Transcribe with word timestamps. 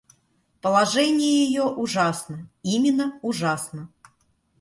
Положение 0.61 1.45
ее 1.45 1.61
ужасно, 1.65 2.49
именно 2.63 3.19
ужасно. 3.21 3.89